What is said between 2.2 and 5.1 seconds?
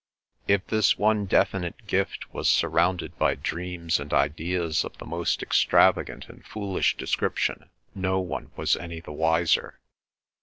was surrounded by dreams and ideas of the